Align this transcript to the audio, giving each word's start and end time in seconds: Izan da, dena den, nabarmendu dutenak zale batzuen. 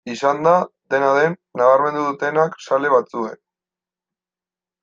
Izan 0.11 0.39
da, 0.45 0.53
dena 0.93 1.11
den, 1.17 1.35
nabarmendu 1.61 2.07
dutenak 2.07 2.57
zale 2.69 2.93
batzuen. 2.97 3.37